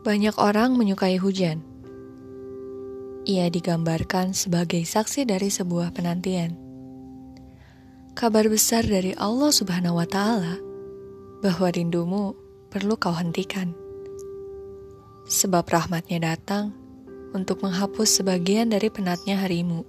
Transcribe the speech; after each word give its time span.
Banyak 0.00 0.40
orang 0.40 0.80
menyukai 0.80 1.20
hujan. 1.20 1.60
Ia 3.28 3.52
digambarkan 3.52 4.32
sebagai 4.32 4.80
saksi 4.80 5.28
dari 5.28 5.52
sebuah 5.52 5.92
penantian. 5.92 6.56
Kabar 8.16 8.48
besar 8.48 8.80
dari 8.88 9.12
Allah 9.20 9.52
Subhanahu 9.52 10.00
wa 10.00 10.08
Ta'ala 10.08 10.56
bahwa 11.44 11.68
rindumu 11.68 12.32
perlu 12.72 12.96
kau 12.96 13.12
hentikan, 13.12 13.76
sebab 15.28 15.68
rahmatnya 15.68 16.32
datang 16.32 16.72
untuk 17.36 17.60
menghapus 17.60 18.24
sebagian 18.24 18.72
dari 18.72 18.88
penatnya 18.88 19.36
harimu. 19.36 19.84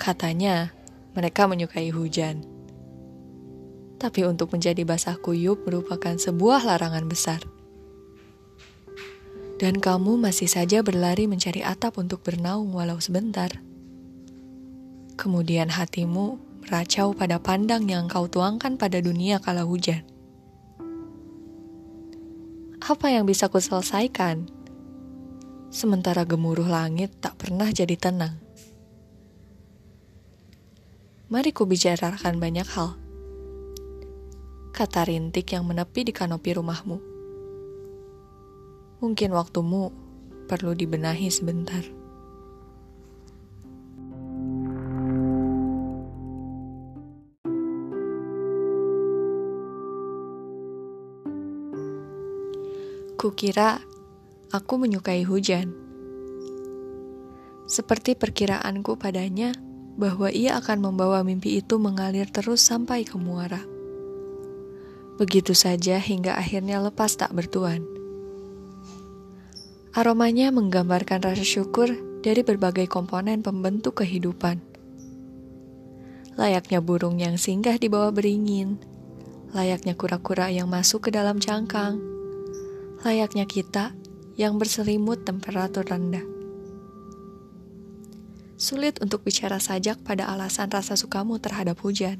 Katanya, 0.00 0.72
mereka 1.12 1.44
menyukai 1.44 1.92
hujan 1.92 2.48
tapi 4.02 4.26
untuk 4.26 4.50
menjadi 4.50 4.82
basah 4.82 5.14
kuyup 5.14 5.62
merupakan 5.62 6.18
sebuah 6.18 6.66
larangan 6.66 7.06
besar. 7.06 7.38
Dan 9.62 9.78
kamu 9.78 10.18
masih 10.18 10.50
saja 10.50 10.82
berlari 10.82 11.30
mencari 11.30 11.62
atap 11.62 12.02
untuk 12.02 12.26
bernaung 12.26 12.74
walau 12.74 12.98
sebentar. 12.98 13.62
Kemudian 15.14 15.70
hatimu 15.70 16.34
meracau 16.66 17.14
pada 17.14 17.38
pandang 17.38 17.86
yang 17.86 18.10
kau 18.10 18.26
tuangkan 18.26 18.74
pada 18.74 18.98
dunia 18.98 19.38
kala 19.38 19.62
hujan. 19.62 20.02
Apa 22.82 23.14
yang 23.14 23.22
bisa 23.22 23.46
kuselesaikan? 23.46 24.50
Sementara 25.70 26.26
gemuruh 26.26 26.66
langit 26.66 27.22
tak 27.22 27.38
pernah 27.38 27.70
jadi 27.70 27.94
tenang. 27.94 28.34
Mari 31.30 31.54
kubicarakan 31.54 32.42
banyak 32.42 32.66
hal 32.66 32.98
kata 34.82 35.06
rintik 35.06 35.54
yang 35.54 35.62
menepi 35.62 36.02
di 36.02 36.10
kanopi 36.10 36.58
rumahmu. 36.58 36.98
Mungkin 38.98 39.30
waktumu 39.30 39.94
perlu 40.50 40.74
dibenahi 40.74 41.30
sebentar. 41.30 41.86
Kukira 53.14 53.78
aku 54.50 54.82
menyukai 54.82 55.22
hujan. 55.22 55.70
Seperti 57.70 58.18
perkiraanku 58.18 58.98
padanya 58.98 59.54
bahwa 59.94 60.26
ia 60.34 60.58
akan 60.58 60.90
membawa 60.90 61.22
mimpi 61.22 61.62
itu 61.62 61.78
mengalir 61.78 62.26
terus 62.34 62.66
sampai 62.66 63.06
ke 63.06 63.14
muara. 63.14 63.71
Begitu 65.22 65.54
saja 65.54 66.02
hingga 66.02 66.34
akhirnya 66.34 66.82
lepas 66.82 67.14
tak 67.14 67.30
bertuan. 67.30 67.86
Aromanya 69.94 70.50
menggambarkan 70.50 71.22
rasa 71.22 71.46
syukur 71.46 71.94
dari 72.26 72.42
berbagai 72.42 72.90
komponen 72.90 73.38
pembentuk 73.38 74.02
kehidupan. 74.02 74.58
Layaknya 76.34 76.82
burung 76.82 77.22
yang 77.22 77.38
singgah 77.38 77.78
di 77.78 77.86
bawah 77.86 78.10
beringin, 78.10 78.82
layaknya 79.54 79.94
kura-kura 79.94 80.50
yang 80.50 80.66
masuk 80.66 81.06
ke 81.06 81.10
dalam 81.14 81.38
cangkang, 81.38 82.02
layaknya 83.06 83.46
kita 83.46 83.94
yang 84.34 84.58
berselimut 84.58 85.22
temperatur 85.22 85.86
rendah. 85.86 86.26
Sulit 88.58 88.98
untuk 88.98 89.22
bicara 89.22 89.62
sajak 89.62 90.02
pada 90.02 90.26
alasan 90.34 90.66
rasa 90.66 90.98
sukamu 90.98 91.38
terhadap 91.38 91.78
hujan. 91.78 92.18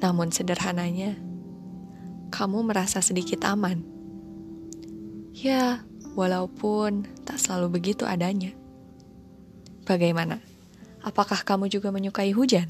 Namun 0.00 0.32
sederhananya, 0.32 1.33
kamu 2.34 2.66
merasa 2.66 2.98
sedikit 2.98 3.46
aman. 3.46 3.78
Ya, 5.30 5.86
walaupun 6.18 7.06
tak 7.22 7.38
selalu 7.38 7.78
begitu 7.78 8.02
adanya. 8.02 8.50
Bagaimana? 9.86 10.42
Apakah 11.06 11.46
kamu 11.46 11.70
juga 11.70 11.94
menyukai 11.94 12.34
hujan? 12.34 12.66